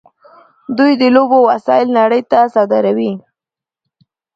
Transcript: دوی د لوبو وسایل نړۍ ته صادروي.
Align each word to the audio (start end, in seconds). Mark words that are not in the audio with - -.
دوی 0.77 0.91
د 1.01 1.03
لوبو 1.15 1.39
وسایل 1.51 1.87
نړۍ 1.99 2.21
ته 2.31 2.39
صادروي. 2.53 3.11